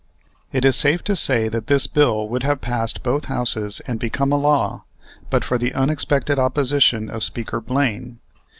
It 0.51 0.65
is 0.65 0.75
safe 0.75 1.03
to 1.03 1.15
say 1.15 1.47
that 1.47 1.67
this 1.67 1.85
bill 1.85 2.27
would 2.27 2.41
have 2.41 2.59
passed 2.59 3.03
both 3.03 3.25
Houses 3.25 3.81
and 3.85 3.99
become 3.99 4.31
a 4.31 4.35
law, 4.35 4.83
but 5.29 5.43
for 5.43 5.59
the 5.59 5.75
unexpected 5.75 6.39
opposition 6.39 7.07
of 7.07 7.23
Speaker 7.23 7.61
Blaine. 7.61 8.17